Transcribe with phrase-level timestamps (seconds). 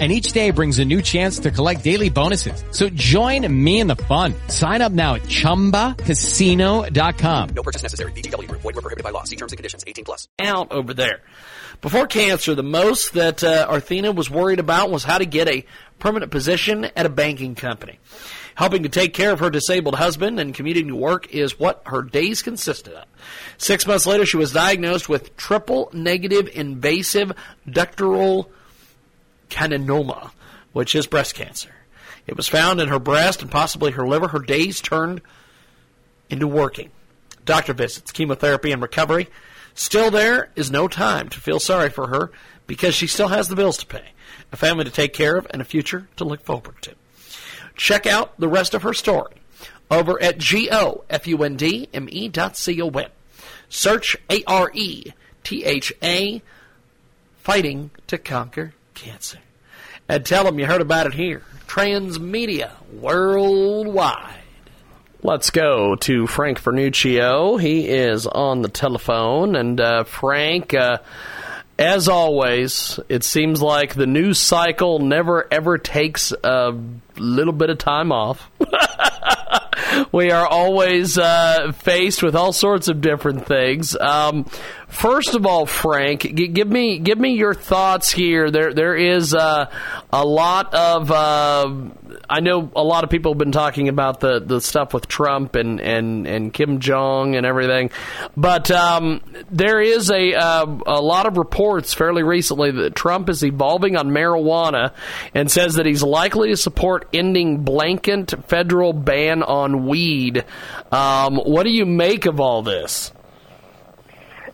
[0.00, 2.64] And each day brings a new chance to collect daily bonuses.
[2.72, 4.34] So join me in the fun.
[4.48, 7.48] Sign up now at ChumbaCasino.com.
[7.50, 8.10] No purchase necessary.
[8.10, 8.48] VGW.
[8.48, 9.22] Void were prohibited by law.
[9.22, 9.84] See terms and conditions.
[9.86, 10.26] 18 plus.
[10.40, 11.20] out over there.
[11.80, 15.64] Before cancer, the most that uh, Aretha was worried about was how to get a
[15.98, 17.98] permanent position at a banking company.
[18.56, 22.02] Helping to take care of her disabled husband and commuting to work is what her
[22.02, 23.04] days consisted of.
[23.58, 27.32] Six months later, she was diagnosed with triple negative invasive
[27.68, 28.46] ductal
[29.50, 30.30] carcinoma,
[30.72, 31.74] which is breast cancer.
[32.26, 34.28] It was found in her breast and possibly her liver.
[34.28, 35.20] Her days turned
[36.30, 36.90] into working.
[37.44, 39.28] Doctor visits, chemotherapy, and recovery.
[39.74, 42.30] Still, there is no time to feel sorry for her
[42.66, 44.12] because she still has the bills to pay,
[44.52, 46.94] a family to take care of, and a future to look forward to.
[47.76, 49.34] Check out the rest of her story
[49.90, 53.10] over at G-O-F-U-N-D-M-E dot C-O-M.
[53.68, 55.12] Search A-R-E-T-H-A,
[57.42, 59.38] Fighting to Conquer Cancer.
[60.08, 61.42] And tell them you heard about it here.
[61.66, 64.40] Transmedia Worldwide.
[65.22, 67.58] Let's go to Frank Vernuccio.
[67.60, 69.56] He is on the telephone.
[69.56, 70.98] And uh, Frank, uh,
[71.78, 76.78] as always, it seems like the news cycle never ever takes a
[77.16, 78.50] little bit of time off.
[80.12, 83.96] we are always uh, faced with all sorts of different things.
[83.96, 84.46] Um,
[84.94, 88.50] first of all, Frank, give me give me your thoughts here.
[88.50, 89.70] There there is uh,
[90.12, 91.10] a lot of.
[91.10, 91.90] Uh,
[92.30, 95.56] I know a lot of people have been talking about the, the stuff with Trump
[95.56, 97.90] and, and, and Kim Jong and everything,
[98.36, 99.20] but um,
[99.50, 104.08] there is a uh, a lot of reports fairly recently that Trump is evolving on
[104.08, 104.92] marijuana
[105.34, 110.44] and says that he's likely to support ending blanket federal ban on weed.
[110.92, 113.12] Um, what do you make of all this?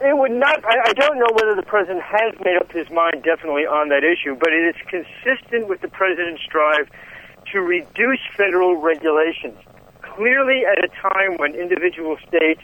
[0.00, 0.64] It would not.
[0.64, 4.02] I, I don't know whether the president has made up his mind definitely on that
[4.02, 6.88] issue, but it is consistent with the president's drive
[7.52, 9.58] to reduce federal regulations.
[10.00, 12.62] Clearly, at a time when individual states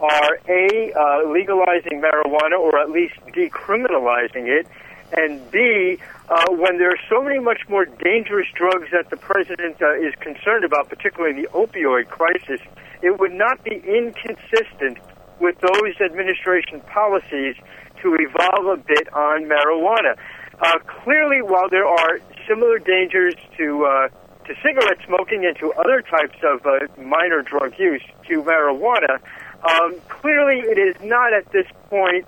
[0.00, 4.66] are a uh, legalizing marijuana or at least decriminalizing it,
[5.16, 5.98] and b
[6.28, 10.14] uh, when there are so many much more dangerous drugs that the president uh, is
[10.18, 12.60] concerned about, particularly the opioid crisis,
[13.02, 14.98] it would not be inconsistent
[15.42, 17.56] with those administration policies
[18.00, 20.16] to evolve a bit on marijuana.
[20.60, 24.08] Uh, clearly, while there are similar dangers to uh,
[24.46, 29.18] to cigarette smoking and to other types of uh, minor drug use to marijuana,
[29.68, 32.26] um, clearly it is not at this point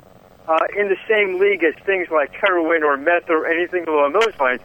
[0.48, 4.34] uh, in the same league as things like heroin or meth or anything along those
[4.40, 4.60] lines.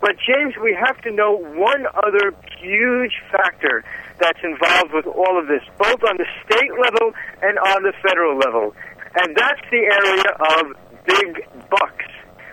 [0.00, 3.84] But James, we have to know one other huge factor
[4.18, 8.38] that's involved with all of this, both on the state level and on the federal
[8.38, 8.74] level,
[9.14, 10.62] and that's the area of
[11.06, 12.04] big bucks.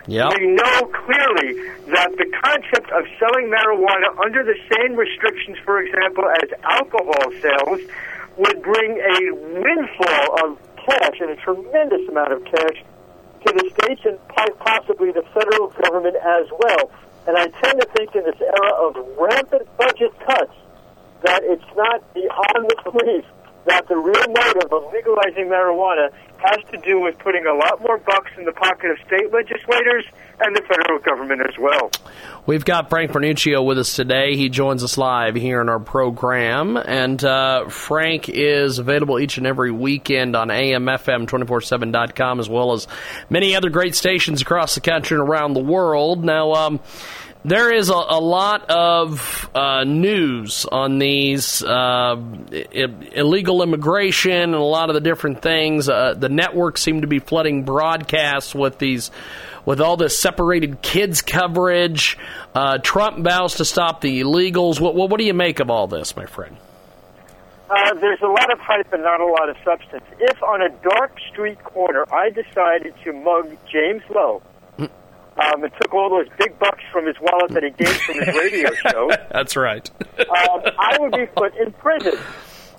[0.06, 0.34] Yep.
[0.34, 1.62] We know clearly
[1.94, 7.80] that the concept of selling marijuana under the same restrictions, for example, as alcohol sales,
[8.36, 12.82] would bring a windfall of cash and a tremendous amount of cash
[13.46, 14.18] to the states and
[14.58, 16.90] possibly the federal government as well.
[17.26, 20.54] And I tend to think in this era of rampant budget cuts
[21.24, 23.24] that it's not beyond the belief
[23.66, 27.98] that the real motive of legalizing marijuana has to do with putting a lot more
[27.98, 30.04] bucks in the pocket of state legislators
[30.40, 31.90] and the federal government as well.
[32.46, 34.36] We've got Frank Vernuccio with us today.
[34.36, 36.76] He joins us live here in our program.
[36.76, 42.88] And uh, Frank is available each and every weekend on AMFM247.com as well as
[43.30, 46.24] many other great stations across the country and around the world.
[46.24, 46.80] Now, um,
[47.44, 52.16] there is a, a lot of uh, news on these uh,
[53.12, 55.88] illegal immigration and a lot of the different things.
[55.88, 59.10] Uh, the networks seem to be flooding broadcasts with these,
[59.64, 62.16] with all this separated kids coverage.
[62.54, 64.80] Uh, Trump vows to stop the illegals.
[64.80, 66.56] What, what, what do you make of all this, my friend?
[67.68, 70.04] Uh, there's a lot of hype and not a lot of substance.
[70.20, 74.42] If on a dark street corner I decided to mug James Lowe
[75.38, 78.36] um, and took all those big bucks from his wallet that he gained from his
[78.36, 79.90] radio show, That's right.
[80.18, 82.14] um, I would be put in prison.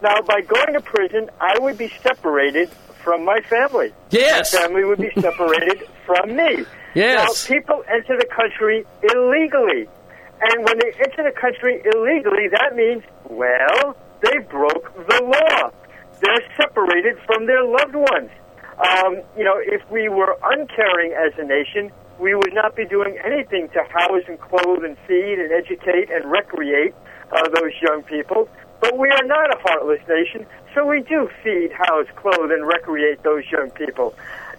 [0.02, 2.70] Now, by going to prison, I would be separated
[3.04, 3.94] from my family.
[4.12, 4.54] Yes.
[4.54, 6.66] My family would be separated from me.
[6.94, 7.50] Yes.
[7.50, 9.88] Now, people enter the country illegally.
[10.42, 15.72] And when they enter the country illegally, that means, well, they broke the law.
[16.22, 18.30] They're separated from their loved ones.
[18.78, 21.92] Um, you know, if we were uncaring as a nation,
[22.24, 26.32] we would not be doing anything to house and clothe and feed and educate and
[26.32, 26.96] recreate
[27.34, 28.48] uh, those young people.
[28.80, 33.24] But we are not a heartless nation, so we do feed, house, clothe, and recreate
[33.24, 34.16] those young people.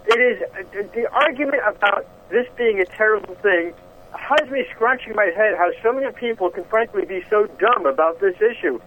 [0.06, 3.72] It is the argument about this being a terrible thing
[4.12, 8.20] has me scratching my head how so many people can frankly be so dumb about
[8.20, 8.78] this issue.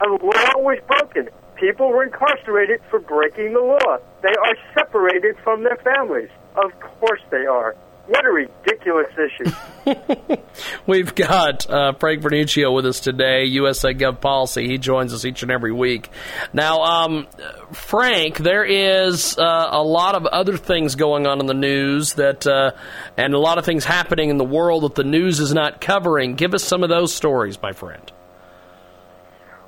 [0.00, 1.30] A law was broken.
[1.56, 3.98] People were incarcerated for breaking the law.
[4.20, 6.28] They are separated from their families.
[6.56, 7.74] Of course they are.
[8.06, 10.36] What a ridiculous issue.
[10.86, 14.66] We've got uh, Frank Vernuccio with us today, USA Gov Policy.
[14.66, 16.10] He joins us each and every week.
[16.52, 17.28] Now, um,
[17.72, 22.44] Frank, there is uh, a lot of other things going on in the news that,
[22.44, 22.72] uh,
[23.16, 26.34] and a lot of things happening in the world that the news is not covering.
[26.34, 28.10] Give us some of those stories, my friend.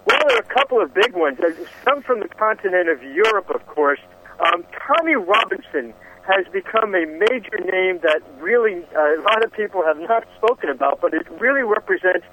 [0.07, 1.39] Well, there are a couple of big ones.
[1.85, 4.01] Some from the continent of Europe, of course.
[4.41, 5.95] Um, Tommy Robinson
[6.27, 10.71] has become a major name that really uh, a lot of people have not spoken
[10.71, 12.27] about, but it really represents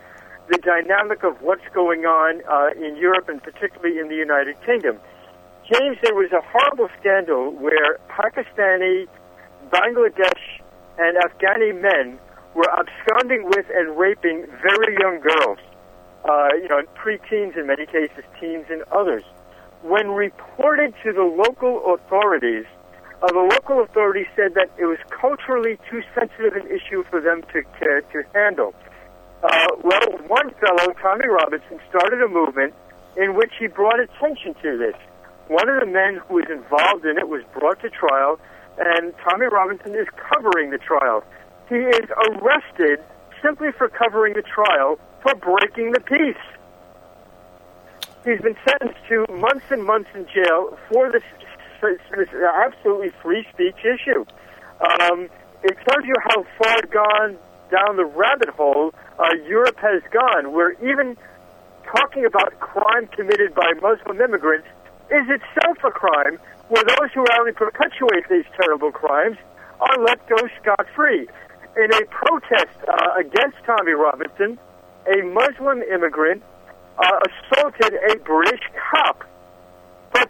[0.48, 4.98] the dynamic of what's going on uh, in Europe and particularly in the United Kingdom.
[5.72, 9.08] James, there was a horrible scandal where Pakistani,
[9.70, 10.62] Bangladesh,
[10.98, 12.20] and Afghani men
[12.56, 15.60] were absconding with and raping very young girls,
[16.26, 19.24] uh, you know, preteens in many cases, teens in others.
[19.82, 22.66] When reported to the local authorities,
[23.22, 27.44] uh, the local authorities said that it was culturally too sensitive an issue for them
[27.54, 28.74] to to, to handle.
[29.44, 32.74] Uh, well, one fellow, Tommy Robinson, started a movement
[33.18, 34.96] in which he brought attention to this.
[35.48, 38.40] One of the men who was involved in it was brought to trial,
[38.78, 41.24] and Tommy Robinson is covering the trial.
[41.70, 43.00] He is arrested
[43.42, 46.46] simply for covering the trial for breaking the peace.
[48.24, 51.24] He's been sentenced to months and months in jail for this
[51.82, 52.30] this
[52.66, 54.26] absolutely free speech issue.
[54.82, 55.30] Um,
[55.64, 57.38] it tells you how far gone
[57.70, 61.18] down the rabbit hole uh, Europe has gone, where even
[61.86, 64.68] talking about crime committed by Muslim immigrants
[65.10, 66.40] is itself a crime,
[66.70, 69.38] where those who only perpetuate these terrible crimes
[69.80, 71.28] are let go scot free.
[71.78, 74.60] In a protest uh, against Tommy Robinson,
[75.08, 76.44] a Muslim immigrant
[76.98, 78.62] uh, assaulted a British
[78.92, 79.24] cop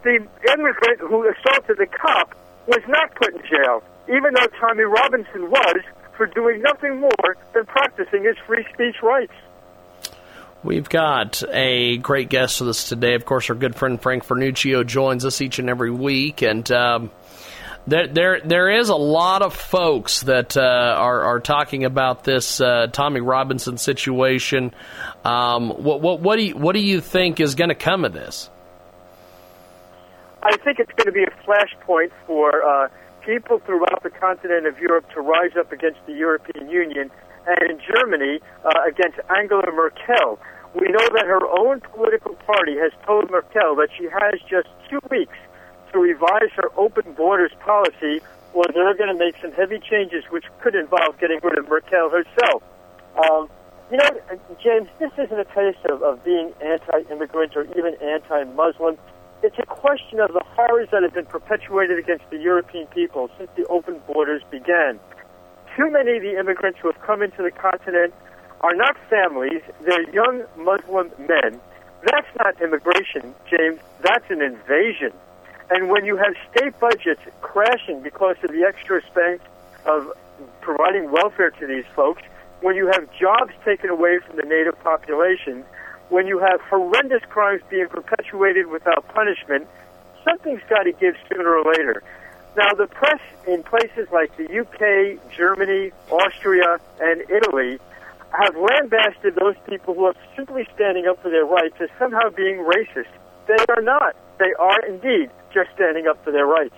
[0.03, 2.36] the immigrant who assaulted the cop
[2.68, 5.81] was not put in jail, even though Tommy Robinson was
[6.18, 9.33] for doing nothing more than practicing his free speech rights.
[10.63, 13.15] We've got a great guest with us today.
[13.15, 17.09] Of course, our good friend Frank Vernuccio joins us each and every week, and um,
[17.88, 22.62] there, there, there is a lot of folks that uh, are, are talking about this
[22.62, 24.71] uh, Tommy Robinson situation.
[25.25, 28.13] Um, what, what, what do you, what do you think is going to come of
[28.13, 28.51] this?
[30.44, 32.90] I think it's going to be a flashpoint for uh,
[33.26, 37.12] people throughout the continent of Europe to rise up against the European Union
[37.46, 40.40] and in Germany uh, against Angela Merkel.
[40.74, 45.00] We know that her own political party has told Merkel that she has just two
[45.10, 45.38] weeks
[45.92, 48.22] to revise her open borders policy,
[48.54, 52.10] or they're going to make some heavy changes, which could involve getting rid of Merkel
[52.10, 52.64] herself.
[53.18, 53.50] Um,
[53.92, 54.10] you know,
[54.64, 58.98] James, this isn't a case of, of being anti-immigrant or even anti-Muslim
[59.44, 63.50] it's a question of the horrors that have been perpetuated against the European people since
[63.56, 65.00] the open borders began.
[65.75, 68.13] Too many of the immigrants who have come into the continent
[68.62, 71.60] are not families, they're young Muslim men.
[72.06, 75.12] That's not immigration, James, that's an invasion.
[75.70, 79.42] And when you have state budgets crashing because of the extra expense
[79.86, 80.12] of
[80.60, 82.22] providing welfare to these folks,
[82.62, 85.63] when you have jobs taken away from the native population,
[86.12, 89.65] when you have horrendous crimes being perpetuated without punishment,
[90.25, 92.03] something's got to give sooner or later.
[92.58, 97.80] Now, the press in places like the UK, Germany, Austria, and Italy
[98.38, 102.58] have lambasted those people who are simply standing up for their rights as somehow being
[102.58, 103.08] racist.
[103.48, 104.15] They are not.
[104.38, 106.75] They are indeed just standing up for their rights.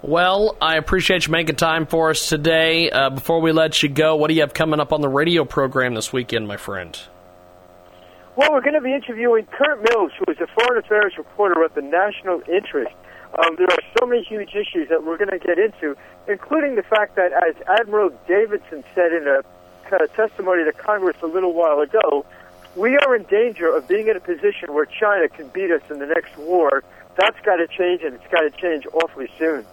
[0.00, 2.90] Well, I appreciate you making time for us today.
[2.90, 5.44] Uh, before we let you go, what do you have coming up on the radio
[5.44, 6.98] program this weekend, my friend?
[8.38, 11.74] Well, we're going to be interviewing Curt Mills, who is a foreign affairs reporter at
[11.74, 12.94] the National Interest.
[13.36, 15.96] Um, there are so many huge issues that we're going to get into,
[16.28, 19.42] including the fact that, as Admiral Davidson said in a
[19.90, 22.24] kind of testimony to Congress a little while ago,
[22.76, 25.98] we are in danger of being in a position where China can beat us in
[25.98, 26.84] the next war.
[27.16, 29.66] That's got to change, and it's got to change awfully soon.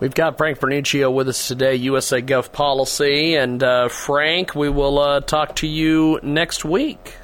[0.00, 3.34] We've got Frank Vernuccio with us today, USA Gov Policy.
[3.34, 7.16] And uh, Frank, we will uh, talk to you next week.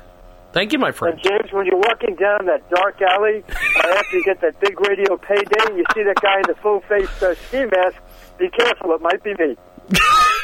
[0.56, 1.12] Thank you, my friend.
[1.12, 1.38] And friend.
[1.42, 5.18] James, when you're walking down that dark alley, uh, after you get that big radio
[5.18, 7.96] payday, and you see that guy in the full face uh, ski mask,
[8.38, 9.56] be careful, it might be me.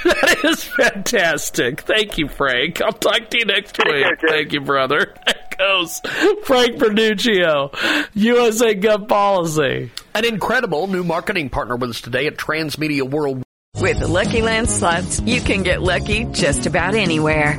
[0.04, 1.83] That is fantastic.
[1.83, 2.83] Thank you, Frank.
[2.83, 4.04] I'll talk to you next Take week.
[4.04, 5.14] care, Thank you, brother.
[5.26, 6.00] There goes
[6.45, 7.73] Frank Vernuccio,
[8.14, 9.92] USA Gov Policy.
[10.14, 13.45] An incredible new marketing partner with us today at Transmedia World.
[13.78, 17.59] With the Lucky Land slots, you can get lucky just about anywhere.